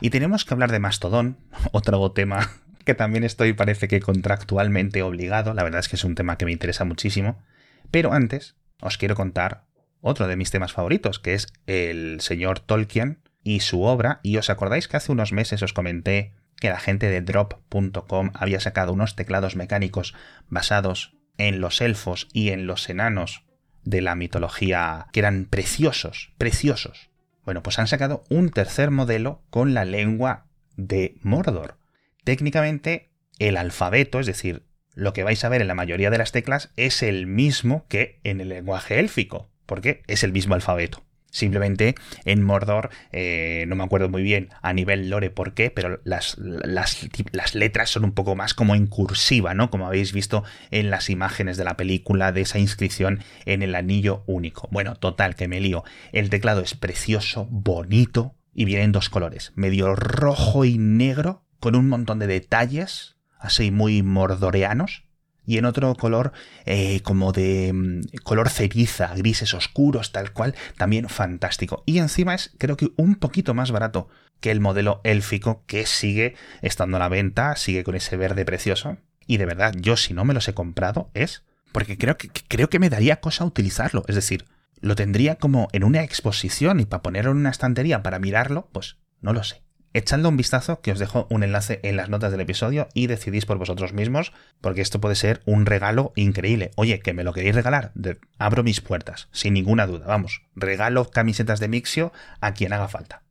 Y 0.01 0.09
tenemos 0.09 0.47
que 0.47 0.55
hablar 0.55 0.73
de 0.73 0.79
Mastodon, 0.79 1.37
otro 1.73 2.13
tema 2.13 2.51
que 2.87 2.95
también 2.95 3.25
estoy 3.25 3.53
parece 3.53 3.87
que 3.87 4.01
contractualmente 4.01 5.03
obligado, 5.03 5.53
la 5.53 5.63
verdad 5.63 5.81
es 5.81 5.89
que 5.89 5.97
es 5.97 6.05
un 6.05 6.15
tema 6.15 6.39
que 6.39 6.47
me 6.47 6.53
interesa 6.53 6.87
muchísimo, 6.87 7.43
pero 7.91 8.15
antes 8.15 8.57
os 8.81 8.97
quiero 8.97 9.15
contar 9.15 9.65
otro 10.01 10.27
de 10.27 10.37
mis 10.37 10.51
temas 10.51 10.73
favoritos, 10.73 11.19
que 11.19 11.35
es 11.35 11.49
el 11.67 12.21
señor 12.21 12.61
Tolkien 12.61 13.21
y 13.43 13.61
su 13.61 13.83
obra, 13.83 14.21
y 14.23 14.37
os 14.37 14.51
acordáis 14.51 14.89
que 14.89 14.97
hace 14.97 15.13
unos 15.13 15.33
meses 15.33 15.63
os 15.63 15.73
comenté 15.73 16.35
que 16.61 16.69
la 16.69 16.79
gente 16.79 17.09
de 17.09 17.23
drop.com 17.23 18.31
había 18.35 18.61
sacado 18.61 18.93
unos 18.93 19.17
teclados 19.17 19.57
mecánicos 19.57 20.15
basados 20.49 21.17
en 21.39 21.61
los 21.61 21.81
elfos 21.81 22.29
y 22.33 22.51
en 22.51 22.67
los 22.67 22.89
enanos 22.89 23.45
de 23.83 24.03
la 24.03 24.15
mitología 24.15 25.07
que 25.13 25.21
eran 25.21 25.47
preciosos, 25.47 26.33
preciosos. 26.37 27.11
Bueno, 27.45 27.63
pues 27.63 27.79
han 27.79 27.87
sacado 27.87 28.25
un 28.29 28.51
tercer 28.51 28.91
modelo 28.91 29.43
con 29.51 29.73
la 29.73 29.85
lengua 29.85 30.47
de 30.77 31.17
Mordor. 31.23 31.79
Técnicamente, 32.25 33.11
el 33.39 33.57
alfabeto, 33.57 34.21
es 34.21 34.27
decir, 34.27 34.65
lo 34.95 35.15
que 35.15 35.25
vais 35.25 35.43
a 35.45 35.49
ver 35.49 35.63
en 35.63 35.69
la 35.69 35.75
mayoría 35.75 36.11
de 36.11 36.19
las 36.19 36.33
teclas, 36.33 36.71
es 36.77 37.03
el 37.03 37.27
mismo 37.27 37.87
que 37.89 38.21
en 38.23 38.41
el 38.43 38.51
lenguaje 38.51 38.99
élfico, 38.99 39.50
porque 39.71 40.03
es 40.09 40.25
el 40.25 40.33
mismo 40.33 40.57
alfabeto. 40.57 41.05
Simplemente 41.31 41.95
en 42.25 42.43
Mordor, 42.43 42.91
eh, 43.13 43.65
no 43.69 43.77
me 43.77 43.85
acuerdo 43.85 44.09
muy 44.09 44.25
bien 44.25 44.49
a 44.63 44.73
nivel 44.73 45.09
lore 45.09 45.31
por 45.31 45.55
qué, 45.55 45.71
pero 45.71 46.01
las, 46.03 46.37
las, 46.39 47.55
letras 47.55 47.91
son 47.91 48.05
un 48.05 48.11
poco 48.11 48.35
más 48.35 48.53
como 48.53 48.75
en 48.75 48.89
cursiva, 48.89 49.55
¿no? 49.55 49.71
Como 49.71 49.87
habéis 49.87 50.13
visto 50.13 50.43
en 50.73 50.91
las 50.91 51.09
imágenes 51.09 51.57
de 51.57 51.63
la 51.63 51.77
película 51.77 52.33
de 52.33 52.41
esa 52.41 52.59
inscripción 52.59 53.21
en 53.45 53.63
el 53.63 53.77
anillo 53.77 54.25
único. 54.27 54.67
Bueno, 54.73 54.97
total, 54.97 55.37
que 55.37 55.47
me 55.47 55.61
lío. 55.61 55.85
El 56.11 56.31
teclado 56.31 56.63
es 56.63 56.75
precioso, 56.75 57.47
bonito 57.49 58.35
y 58.53 58.65
viene 58.65 58.83
en 58.83 58.93
dos 58.93 59.09
colores, 59.09 59.53
medio 59.55 59.95
rojo 59.95 60.65
y 60.65 60.79
negro, 60.79 61.45
con 61.61 61.77
un 61.77 61.89
montón 61.89 62.19
de 62.19 62.27
detalles, 62.27 63.15
así 63.39 63.71
muy 63.71 64.03
mordoreanos 64.03 65.05
y 65.51 65.59
en 65.59 65.65
otro 65.65 65.93
color 65.97 66.31
eh, 66.65 67.01
como 67.03 67.33
de 67.33 67.73
mm, 67.73 68.19
color 68.23 68.51
ceriza, 68.51 69.13
grises 69.17 69.53
oscuros, 69.53 70.13
tal 70.13 70.33
cual, 70.33 70.55
también 70.77 71.09
fantástico. 71.09 71.83
Y 71.87 71.99
encima 71.99 72.37
es 72.37 72.53
creo 72.57 72.77
que 72.77 72.93
un 72.97 73.17
poquito 73.17 73.53
más 73.53 73.73
barato 73.73 74.09
que 74.39 74.53
el 74.53 74.61
modelo 74.61 75.01
élfico 75.03 75.65
que 75.67 75.87
sigue 75.87 76.37
estando 76.63 76.99
a 76.99 77.01
la 77.01 77.09
venta, 77.09 77.57
sigue 77.57 77.83
con 77.83 77.97
ese 77.97 78.17
verde 78.17 78.45
precioso. 78.45 78.99
Y 79.27 79.39
de 79.39 79.47
verdad, 79.47 79.75
yo 79.77 79.97
si 79.97 80.15
no 80.15 80.25
me 80.25 80.35
los 80.35 80.47
he 80.47 80.55
comprado 80.55 81.11
es 81.15 81.43
porque 81.73 81.99
creo 81.99 82.17
que, 82.17 82.31
creo 82.47 82.71
que 82.71 82.79
me 82.79 82.89
daría 82.89 83.19
cosa 83.19 83.45
utilizarlo. 83.45 84.05
Es 84.07 84.15
decir, 84.15 84.45
lo 84.81 84.95
tendría 84.95 85.35
como 85.35 85.67
en 85.73 85.83
una 85.83 86.05
exposición 86.05 86.79
y 86.79 86.85
para 86.85 87.03
ponerlo 87.03 87.33
en 87.33 87.39
una 87.39 87.51
estantería 87.51 88.05
para 88.05 88.21
mirarlo, 88.21 88.69
pues 88.71 88.99
no 89.21 89.33
lo 89.33 89.43
sé. 89.43 89.65
Echadle 89.93 90.29
un 90.29 90.37
vistazo, 90.37 90.81
que 90.81 90.93
os 90.93 91.01
dejo 91.01 91.27
un 91.31 91.43
enlace 91.43 91.81
en 91.83 91.97
las 91.97 92.09
notas 92.09 92.31
del 92.31 92.41
episodio 92.41 92.89
y 92.95 93.09
decidís 93.09 93.45
por 93.45 93.59
vosotros 93.59 93.93
mismos, 93.93 94.33
porque 94.61 94.83
esto 94.83 95.01
puede 95.01 95.17
ser 95.17 95.43
un 95.47 95.67
regalo 95.67 96.13
increíble. 96.15 96.71
Oye, 96.77 97.01
que 97.01 97.13
me 97.13 97.25
lo 97.25 97.33
queréis 97.33 97.57
regalar, 97.57 97.93
abro 98.39 98.63
mis 98.63 98.81
puertas, 98.81 99.29
sin 99.33 99.55
ninguna 99.55 99.89
duda. 99.89 100.07
Vamos, 100.07 100.43
regalo 100.55 101.11
camisetas 101.11 101.59
de 101.59 101.69
Mixio 101.69 102.13
a 102.41 102.55
quien 102.55 102.73
haga 102.73 102.87
falta. 102.87 103.25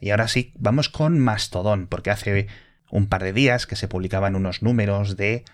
Y 0.00 0.10
ahora 0.10 0.26
sí, 0.26 0.52
vamos 0.56 0.88
con 0.88 1.20
Mastodon, 1.20 1.86
porque 1.86 2.10
hace 2.10 2.48
un 2.90 3.06
par 3.06 3.22
de 3.22 3.32
días 3.32 3.66
que 3.66 3.76
se 3.76 3.86
publicaban 3.86 4.34
unos 4.34 4.62
números 4.62 5.16
de 5.16 5.44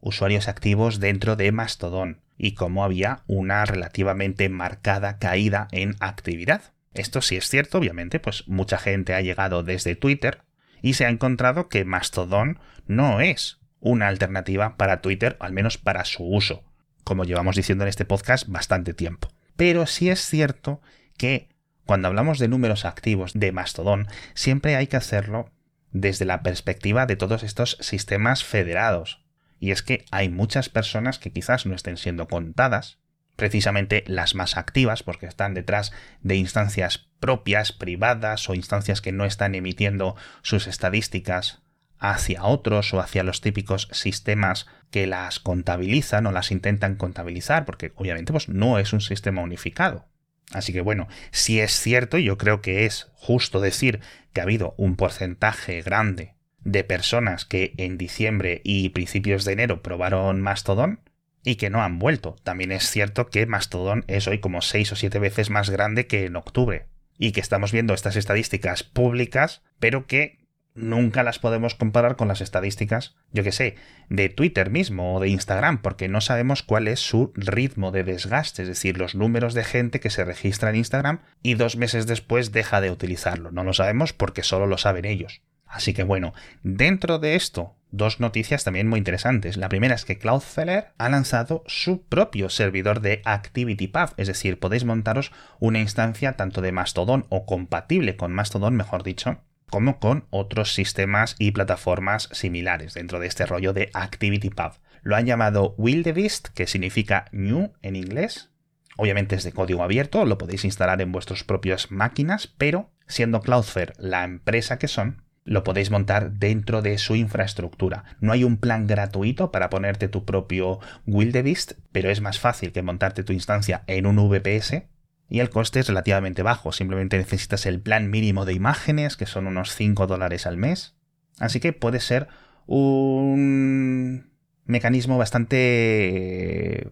usuarios 0.00 0.48
activos 0.48 1.00
dentro 1.00 1.36
de 1.36 1.52
Mastodon 1.52 2.22
y 2.38 2.54
cómo 2.54 2.84
había 2.84 3.24
una 3.26 3.64
relativamente 3.66 4.48
marcada 4.48 5.18
caída 5.18 5.68
en 5.72 5.96
actividad. 6.00 6.72
Esto 6.96 7.20
sí 7.22 7.36
es 7.36 7.48
cierto, 7.48 7.78
obviamente, 7.78 8.20
pues 8.20 8.46
mucha 8.48 8.78
gente 8.78 9.14
ha 9.14 9.20
llegado 9.20 9.62
desde 9.62 9.96
Twitter 9.96 10.42
y 10.82 10.94
se 10.94 11.04
ha 11.04 11.10
encontrado 11.10 11.68
que 11.68 11.84
Mastodon 11.84 12.58
no 12.86 13.20
es 13.20 13.58
una 13.80 14.08
alternativa 14.08 14.76
para 14.76 15.00
Twitter, 15.00 15.36
al 15.40 15.52
menos 15.52 15.78
para 15.78 16.04
su 16.04 16.24
uso, 16.24 16.64
como 17.04 17.24
llevamos 17.24 17.56
diciendo 17.56 17.84
en 17.84 17.88
este 17.88 18.04
podcast 18.04 18.48
bastante 18.48 18.94
tiempo. 18.94 19.28
Pero 19.56 19.86
sí 19.86 20.10
es 20.10 20.20
cierto 20.20 20.80
que 21.16 21.48
cuando 21.84 22.08
hablamos 22.08 22.38
de 22.38 22.48
números 22.48 22.84
activos 22.84 23.32
de 23.34 23.52
Mastodon, 23.52 24.08
siempre 24.34 24.76
hay 24.76 24.86
que 24.86 24.96
hacerlo 24.96 25.50
desde 25.92 26.24
la 26.24 26.42
perspectiva 26.42 27.06
de 27.06 27.16
todos 27.16 27.42
estos 27.42 27.78
sistemas 27.80 28.44
federados. 28.44 29.24
Y 29.60 29.70
es 29.70 29.82
que 29.82 30.04
hay 30.10 30.28
muchas 30.28 30.68
personas 30.68 31.18
que 31.18 31.32
quizás 31.32 31.64
no 31.64 31.74
estén 31.74 31.96
siendo 31.96 32.28
contadas, 32.28 32.98
precisamente 33.36 34.02
las 34.06 34.34
más 34.34 34.56
activas, 34.56 35.02
porque 35.02 35.26
están 35.26 35.54
detrás 35.54 35.92
de 36.22 36.36
instancias 36.36 37.06
propias, 37.20 37.72
privadas 37.72 38.48
o 38.48 38.54
instancias 38.54 39.00
que 39.00 39.12
no 39.12 39.24
están 39.24 39.54
emitiendo 39.54 40.16
sus 40.42 40.66
estadísticas 40.66 41.62
hacia 41.98 42.44
otros 42.44 42.92
o 42.92 43.00
hacia 43.00 43.22
los 43.22 43.40
típicos 43.40 43.88
sistemas 43.92 44.66
que 44.90 45.06
las 45.06 45.40
contabilizan 45.40 46.26
o 46.26 46.32
las 46.32 46.50
intentan 46.50 46.96
contabilizar, 46.96 47.64
porque 47.64 47.92
obviamente 47.96 48.32
pues, 48.32 48.48
no 48.48 48.78
es 48.78 48.92
un 48.92 49.00
sistema 49.00 49.42
unificado. 49.42 50.06
Así 50.52 50.72
que 50.72 50.80
bueno, 50.80 51.08
si 51.32 51.60
es 51.60 51.72
cierto, 51.72 52.18
yo 52.18 52.38
creo 52.38 52.60
que 52.60 52.86
es 52.86 53.10
justo 53.14 53.60
decir 53.60 54.00
que 54.32 54.40
ha 54.40 54.44
habido 54.44 54.74
un 54.76 54.96
porcentaje 54.96 55.82
grande 55.82 56.34
de 56.60 56.84
personas 56.84 57.44
que 57.44 57.74
en 57.78 57.98
diciembre 57.98 58.60
y 58.64 58.90
principios 58.90 59.44
de 59.44 59.52
enero 59.52 59.82
probaron 59.82 60.40
Mastodon, 60.40 61.00
y 61.46 61.54
que 61.54 61.70
no 61.70 61.80
han 61.80 62.00
vuelto. 62.00 62.34
También 62.42 62.72
es 62.72 62.90
cierto 62.90 63.28
que 63.28 63.46
Mastodon 63.46 64.04
es 64.08 64.26
hoy 64.26 64.40
como 64.40 64.62
seis 64.62 64.90
o 64.90 64.96
siete 64.96 65.20
veces 65.20 65.48
más 65.48 65.70
grande 65.70 66.08
que 66.08 66.26
en 66.26 66.34
octubre 66.34 66.88
y 67.18 67.30
que 67.30 67.40
estamos 67.40 67.70
viendo 67.70 67.94
estas 67.94 68.16
estadísticas 68.16 68.82
públicas, 68.82 69.62
pero 69.78 70.08
que 70.08 70.40
nunca 70.74 71.22
las 71.22 71.38
podemos 71.38 71.76
comparar 71.76 72.16
con 72.16 72.26
las 72.26 72.40
estadísticas, 72.40 73.14
yo 73.30 73.44
que 73.44 73.52
sé, 73.52 73.76
de 74.08 74.28
Twitter 74.28 74.70
mismo 74.70 75.14
o 75.14 75.20
de 75.20 75.28
Instagram, 75.28 75.82
porque 75.82 76.08
no 76.08 76.20
sabemos 76.20 76.64
cuál 76.64 76.88
es 76.88 76.98
su 76.98 77.32
ritmo 77.36 77.92
de 77.92 78.02
desgaste, 78.02 78.62
es 78.62 78.68
decir, 78.68 78.98
los 78.98 79.14
números 79.14 79.54
de 79.54 79.62
gente 79.62 80.00
que 80.00 80.10
se 80.10 80.24
registra 80.24 80.70
en 80.70 80.76
Instagram 80.76 81.20
y 81.44 81.54
dos 81.54 81.76
meses 81.76 82.08
después 82.08 82.50
deja 82.50 82.80
de 82.80 82.90
utilizarlo. 82.90 83.52
No 83.52 83.62
lo 83.62 83.72
sabemos 83.72 84.12
porque 84.12 84.42
solo 84.42 84.66
lo 84.66 84.78
saben 84.78 85.04
ellos. 85.04 85.42
Así 85.64 85.94
que 85.94 86.02
bueno, 86.02 86.34
dentro 86.64 87.20
de 87.20 87.36
esto, 87.36 87.75
dos 87.90 88.20
noticias 88.20 88.64
también 88.64 88.88
muy 88.88 88.98
interesantes. 88.98 89.56
La 89.56 89.68
primera 89.68 89.94
es 89.94 90.04
que 90.04 90.18
Cloudflare 90.18 90.88
ha 90.98 91.08
lanzado 91.08 91.62
su 91.66 92.02
propio 92.02 92.50
servidor 92.50 93.00
de 93.00 93.22
ActivityPub, 93.24 94.14
es 94.16 94.26
decir, 94.26 94.58
podéis 94.58 94.84
montaros 94.84 95.32
una 95.58 95.80
instancia 95.80 96.34
tanto 96.34 96.60
de 96.60 96.72
Mastodon 96.72 97.26
o 97.28 97.46
compatible 97.46 98.16
con 98.16 98.32
Mastodon, 98.32 98.76
mejor 98.76 99.02
dicho, 99.02 99.40
como 99.70 99.98
con 99.98 100.26
otros 100.30 100.74
sistemas 100.74 101.36
y 101.38 101.52
plataformas 101.52 102.28
similares 102.32 102.94
dentro 102.94 103.20
de 103.20 103.26
este 103.26 103.46
rollo 103.46 103.72
de 103.72 103.90
ActivityPub. 103.94 104.72
Lo 105.02 105.16
han 105.16 105.26
llamado 105.26 105.74
Wildebeest, 105.78 106.48
que 106.48 106.66
significa 106.66 107.26
new 107.32 107.72
en 107.82 107.96
inglés. 107.96 108.50
Obviamente 108.96 109.36
es 109.36 109.44
de 109.44 109.52
código 109.52 109.82
abierto, 109.82 110.24
lo 110.24 110.38
podéis 110.38 110.64
instalar 110.64 111.00
en 111.00 111.12
vuestras 111.12 111.44
propias 111.44 111.90
máquinas, 111.90 112.46
pero 112.46 112.90
siendo 113.06 113.40
Cloudflare 113.40 113.92
la 113.98 114.24
empresa 114.24 114.78
que 114.78 114.88
son, 114.88 115.22
lo 115.46 115.62
podéis 115.62 115.90
montar 115.90 116.32
dentro 116.32 116.82
de 116.82 116.98
su 116.98 117.14
infraestructura. 117.14 118.04
No 118.20 118.32
hay 118.32 118.44
un 118.44 118.58
plan 118.58 118.86
gratuito 118.86 119.52
para 119.52 119.70
ponerte 119.70 120.08
tu 120.08 120.24
propio 120.24 120.80
Wildebeest, 121.06 121.74
pero 121.92 122.10
es 122.10 122.20
más 122.20 122.40
fácil 122.40 122.72
que 122.72 122.82
montarte 122.82 123.22
tu 123.22 123.32
instancia 123.32 123.84
en 123.86 124.06
un 124.06 124.16
VPS 124.16 124.82
y 125.30 125.38
el 125.40 125.48
coste 125.48 125.80
es 125.80 125.88
relativamente 125.88 126.42
bajo. 126.42 126.72
Simplemente 126.72 127.16
necesitas 127.16 127.64
el 127.64 127.80
plan 127.80 128.10
mínimo 128.10 128.44
de 128.44 128.54
imágenes, 128.54 129.16
que 129.16 129.26
son 129.26 129.46
unos 129.46 129.74
5 129.74 130.08
dólares 130.08 130.46
al 130.46 130.56
mes. 130.56 130.96
Así 131.38 131.60
que 131.60 131.72
puede 131.72 132.00
ser 132.00 132.26
un 132.66 134.28
mecanismo 134.64 135.16
bastante 135.16 136.90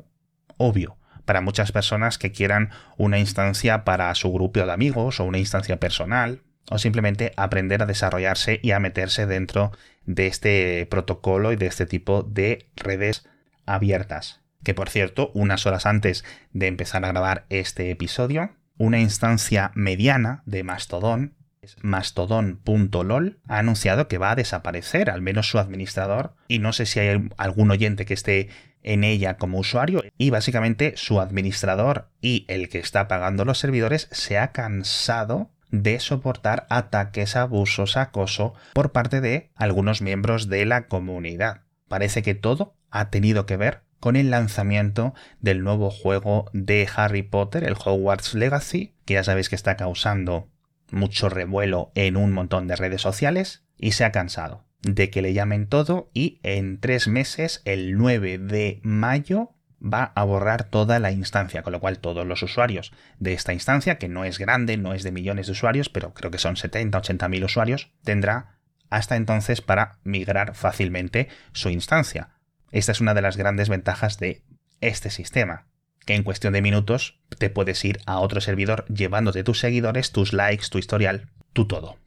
obvio 0.56 0.96
para 1.24 1.40
muchas 1.40 1.72
personas 1.72 2.18
que 2.18 2.30
quieran 2.30 2.70
una 2.98 3.18
instancia 3.18 3.84
para 3.84 4.14
su 4.14 4.32
grupo 4.32 4.64
de 4.64 4.70
amigos 4.70 5.18
o 5.18 5.24
una 5.24 5.38
instancia 5.38 5.80
personal 5.80 6.42
o 6.70 6.78
simplemente 6.78 7.32
aprender 7.36 7.82
a 7.82 7.86
desarrollarse 7.86 8.60
y 8.62 8.70
a 8.72 8.80
meterse 8.80 9.26
dentro 9.26 9.72
de 10.06 10.26
este 10.26 10.86
protocolo 10.86 11.52
y 11.52 11.56
de 11.56 11.66
este 11.66 11.86
tipo 11.86 12.22
de 12.22 12.66
redes 12.76 13.26
abiertas. 13.66 14.40
Que 14.62 14.74
por 14.74 14.88
cierto, 14.88 15.30
unas 15.34 15.66
horas 15.66 15.86
antes 15.86 16.24
de 16.52 16.66
empezar 16.66 17.04
a 17.04 17.08
grabar 17.08 17.44
este 17.50 17.90
episodio, 17.90 18.50
una 18.78 18.98
instancia 19.00 19.72
mediana 19.74 20.42
de 20.46 20.64
Mastodon, 20.64 21.34
mastodon.lol, 21.80 23.38
ha 23.48 23.58
anunciado 23.58 24.08
que 24.08 24.18
va 24.18 24.32
a 24.32 24.36
desaparecer, 24.36 25.10
al 25.10 25.22
menos 25.22 25.48
su 25.48 25.58
administrador, 25.58 26.34
y 26.48 26.58
no 26.58 26.72
sé 26.72 26.86
si 26.86 27.00
hay 27.00 27.28
algún 27.36 27.70
oyente 27.70 28.04
que 28.04 28.14
esté 28.14 28.48
en 28.82 29.02
ella 29.04 29.38
como 29.38 29.58
usuario, 29.58 30.02
y 30.18 30.30
básicamente 30.30 30.94
su 30.96 31.20
administrador 31.20 32.10
y 32.20 32.44
el 32.48 32.68
que 32.68 32.78
está 32.78 33.08
pagando 33.08 33.44
los 33.44 33.58
servidores 33.58 34.08
se 34.10 34.38
ha 34.38 34.52
cansado 34.52 35.50
de 35.82 35.98
soportar 36.00 36.66
ataques, 36.70 37.36
abusos, 37.36 37.96
acoso 37.96 38.54
por 38.74 38.92
parte 38.92 39.20
de 39.20 39.50
algunos 39.56 40.02
miembros 40.02 40.48
de 40.48 40.64
la 40.64 40.86
comunidad. 40.86 41.62
Parece 41.88 42.22
que 42.22 42.34
todo 42.34 42.76
ha 42.90 43.10
tenido 43.10 43.46
que 43.46 43.56
ver 43.56 43.82
con 43.98 44.16
el 44.16 44.30
lanzamiento 44.30 45.14
del 45.40 45.64
nuevo 45.64 45.90
juego 45.90 46.50
de 46.52 46.86
Harry 46.94 47.22
Potter, 47.22 47.64
el 47.64 47.74
Hogwarts 47.74 48.34
Legacy, 48.34 48.94
que 49.04 49.14
ya 49.14 49.24
sabéis 49.24 49.48
que 49.48 49.56
está 49.56 49.76
causando 49.76 50.48
mucho 50.90 51.28
revuelo 51.28 51.90
en 51.94 52.16
un 52.16 52.32
montón 52.32 52.68
de 52.68 52.76
redes 52.76 53.00
sociales 53.00 53.64
y 53.76 53.92
se 53.92 54.04
ha 54.04 54.12
cansado 54.12 54.64
de 54.82 55.10
que 55.10 55.22
le 55.22 55.32
llamen 55.32 55.66
todo 55.66 56.10
y 56.12 56.38
en 56.42 56.78
tres 56.78 57.08
meses, 57.08 57.62
el 57.64 57.96
9 57.96 58.38
de 58.38 58.80
mayo, 58.82 59.53
va 59.84 60.12
a 60.14 60.24
borrar 60.24 60.64
toda 60.64 60.98
la 60.98 61.12
instancia, 61.12 61.62
con 61.62 61.72
lo 61.72 61.80
cual 61.80 61.98
todos 61.98 62.26
los 62.26 62.42
usuarios 62.42 62.92
de 63.18 63.34
esta 63.34 63.52
instancia, 63.52 63.98
que 63.98 64.08
no 64.08 64.24
es 64.24 64.38
grande, 64.38 64.76
no 64.76 64.94
es 64.94 65.02
de 65.02 65.12
millones 65.12 65.46
de 65.46 65.52
usuarios, 65.52 65.88
pero 65.88 66.14
creo 66.14 66.30
que 66.30 66.38
son 66.38 66.56
70, 66.56 66.96
80 66.98 67.28
mil 67.28 67.44
usuarios, 67.44 67.90
tendrá 68.02 68.58
hasta 68.90 69.16
entonces 69.16 69.60
para 69.60 69.98
migrar 70.04 70.54
fácilmente 70.54 71.28
su 71.52 71.68
instancia. 71.68 72.30
Esta 72.70 72.92
es 72.92 73.00
una 73.00 73.14
de 73.14 73.22
las 73.22 73.36
grandes 73.36 73.68
ventajas 73.68 74.18
de 74.18 74.42
este 74.80 75.10
sistema, 75.10 75.66
que 76.06 76.14
en 76.14 76.22
cuestión 76.22 76.52
de 76.52 76.62
minutos 76.62 77.20
te 77.38 77.50
puedes 77.50 77.84
ir 77.84 78.00
a 78.06 78.18
otro 78.20 78.40
servidor 78.40 78.84
llevándote 78.86 79.44
tus 79.44 79.60
seguidores, 79.60 80.12
tus 80.12 80.32
likes, 80.32 80.68
tu 80.70 80.78
historial, 80.78 81.30
tu 81.52 81.66
todo. 81.66 81.98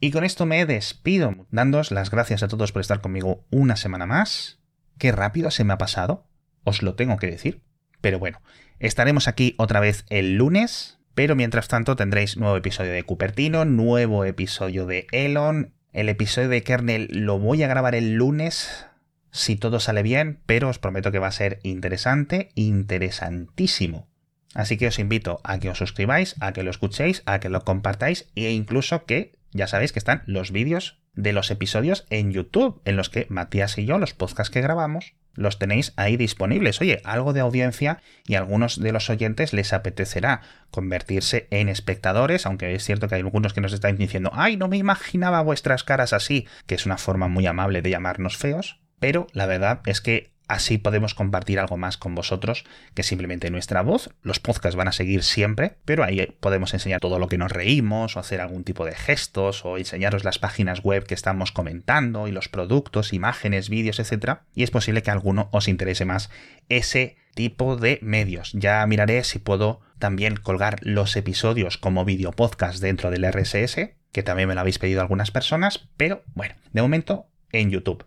Y 0.00 0.10
con 0.10 0.24
esto 0.24 0.44
me 0.44 0.66
despido, 0.66 1.46
dándos 1.50 1.90
las 1.90 2.10
gracias 2.10 2.42
a 2.42 2.48
todos 2.48 2.72
por 2.72 2.80
estar 2.80 3.00
conmigo 3.00 3.44
una 3.50 3.76
semana 3.76 4.06
más. 4.06 4.58
Qué 4.98 5.12
rápido 5.12 5.50
se 5.50 5.64
me 5.64 5.72
ha 5.72 5.78
pasado 5.78 6.26
os 6.64 6.82
lo 6.82 6.94
tengo 6.94 7.16
que 7.16 7.28
decir. 7.28 7.62
Pero 8.00 8.18
bueno, 8.18 8.42
estaremos 8.80 9.28
aquí 9.28 9.54
otra 9.56 9.80
vez 9.80 10.04
el 10.08 10.34
lunes, 10.34 10.98
pero 11.14 11.36
mientras 11.36 11.68
tanto 11.68 11.96
tendréis 11.96 12.36
nuevo 12.36 12.56
episodio 12.56 12.92
de 12.92 13.04
Cupertino, 13.04 13.64
nuevo 13.64 14.24
episodio 14.24 14.86
de 14.86 15.06
Elon, 15.12 15.72
el 15.92 16.08
episodio 16.08 16.48
de 16.48 16.62
Kernel 16.62 17.08
lo 17.12 17.38
voy 17.38 17.62
a 17.62 17.68
grabar 17.68 17.94
el 17.94 18.14
lunes, 18.14 18.86
si 19.30 19.56
todo 19.56 19.80
sale 19.80 20.02
bien, 20.02 20.40
pero 20.44 20.68
os 20.68 20.78
prometo 20.78 21.12
que 21.12 21.20
va 21.20 21.28
a 21.28 21.32
ser 21.32 21.60
interesante, 21.62 22.50
interesantísimo. 22.56 24.08
Así 24.54 24.76
que 24.76 24.86
os 24.86 24.98
invito 24.98 25.40
a 25.44 25.58
que 25.58 25.70
os 25.70 25.78
suscribáis, 25.78 26.36
a 26.40 26.52
que 26.52 26.62
lo 26.62 26.70
escuchéis, 26.70 27.22
a 27.26 27.40
que 27.40 27.48
lo 27.48 27.64
compartáis 27.64 28.28
e 28.34 28.50
incluso 28.50 29.04
que 29.04 29.32
ya 29.54 29.66
sabéis 29.66 29.92
que 29.92 29.98
están 29.98 30.22
los 30.26 30.50
vídeos 30.50 30.98
de 31.14 31.32
los 31.32 31.50
episodios 31.50 32.06
en 32.10 32.32
YouTube, 32.32 32.82
en 32.84 32.96
los 32.96 33.08
que 33.08 33.26
Matías 33.30 33.78
y 33.78 33.86
yo, 33.86 33.98
los 33.98 34.12
podcasts 34.12 34.52
que 34.52 34.60
grabamos, 34.60 35.14
los 35.34 35.58
tenéis 35.58 35.92
ahí 35.96 36.16
disponibles. 36.16 36.80
Oye, 36.80 37.00
algo 37.04 37.32
de 37.32 37.40
audiencia 37.40 38.00
y 38.26 38.34
a 38.34 38.38
algunos 38.38 38.80
de 38.80 38.92
los 38.92 39.08
oyentes 39.10 39.52
les 39.52 39.72
apetecerá 39.72 40.42
convertirse 40.70 41.46
en 41.50 41.68
espectadores, 41.68 42.46
aunque 42.46 42.74
es 42.74 42.84
cierto 42.84 43.08
que 43.08 43.14
hay 43.14 43.20
algunos 43.22 43.54
que 43.54 43.60
nos 43.60 43.72
están 43.72 43.96
diciendo, 43.96 44.30
ay, 44.34 44.56
no 44.56 44.68
me 44.68 44.76
imaginaba 44.76 45.40
vuestras 45.42 45.84
caras 45.84 46.12
así, 46.12 46.46
que 46.66 46.74
es 46.74 46.86
una 46.86 46.98
forma 46.98 47.28
muy 47.28 47.46
amable 47.46 47.80
de 47.80 47.90
llamarnos 47.90 48.36
feos, 48.36 48.80
pero 48.98 49.26
la 49.32 49.46
verdad 49.46 49.80
es 49.86 50.00
que 50.00 50.33
Así 50.46 50.76
podemos 50.76 51.14
compartir 51.14 51.58
algo 51.58 51.76
más 51.76 51.96
con 51.96 52.14
vosotros 52.14 52.64
que 52.94 53.02
simplemente 53.02 53.50
nuestra 53.50 53.82
voz. 53.82 54.10
Los 54.22 54.40
podcasts 54.40 54.76
van 54.76 54.88
a 54.88 54.92
seguir 54.92 55.22
siempre, 55.22 55.78
pero 55.84 56.04
ahí 56.04 56.36
podemos 56.40 56.74
enseñar 56.74 57.00
todo 57.00 57.18
lo 57.18 57.28
que 57.28 57.38
nos 57.38 57.50
reímos 57.50 58.16
o 58.16 58.20
hacer 58.20 58.40
algún 58.40 58.62
tipo 58.62 58.84
de 58.84 58.94
gestos 58.94 59.64
o 59.64 59.78
enseñaros 59.78 60.24
las 60.24 60.38
páginas 60.38 60.82
web 60.82 61.06
que 61.06 61.14
estamos 61.14 61.50
comentando 61.50 62.28
y 62.28 62.32
los 62.32 62.48
productos, 62.48 63.12
imágenes, 63.12 63.70
vídeos, 63.70 63.98
etc. 63.98 64.40
Y 64.54 64.64
es 64.64 64.70
posible 64.70 65.02
que 65.02 65.10
a 65.10 65.14
alguno 65.14 65.48
os 65.50 65.68
interese 65.68 66.04
más 66.04 66.30
ese 66.68 67.16
tipo 67.34 67.76
de 67.76 67.98
medios. 68.02 68.52
Ya 68.52 68.86
miraré 68.86 69.24
si 69.24 69.38
puedo 69.38 69.80
también 69.98 70.36
colgar 70.36 70.78
los 70.82 71.16
episodios 71.16 71.78
como 71.78 72.04
vídeo 72.04 72.32
podcast 72.32 72.80
dentro 72.80 73.10
del 73.10 73.24
RSS, 73.24 73.94
que 74.12 74.22
también 74.22 74.48
me 74.48 74.54
lo 74.54 74.60
habéis 74.60 74.78
pedido 74.78 75.00
algunas 75.00 75.30
personas, 75.30 75.88
pero 75.96 76.22
bueno, 76.34 76.54
de 76.72 76.82
momento 76.82 77.26
en 77.50 77.70
YouTube. 77.70 78.04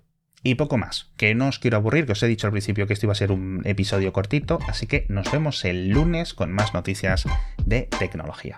Y 0.48 0.56
poco 0.56 0.78
más, 0.78 1.10
que 1.18 1.36
no 1.36 1.50
os 1.50 1.60
quiero 1.60 1.76
aburrir, 1.76 2.06
que 2.06 2.14
os 2.14 2.24
he 2.24 2.28
dicho 2.28 2.48
al 2.48 2.54
principio 2.54 2.88
que 2.88 2.94
esto 2.94 3.06
iba 3.06 3.12
a 3.12 3.16
ser 3.16 3.34
un 3.34 3.64
episodio 3.66 4.14
cortito, 4.14 4.60
así 4.70 4.88
que 4.88 5.06
nos 5.10 5.30
vemos 5.30 5.66
el 5.66 5.90
lunes 5.90 6.34
con 6.34 6.54
más 6.54 6.74
noticias 6.74 7.26
de 7.66 7.90
tecnología. 8.00 8.56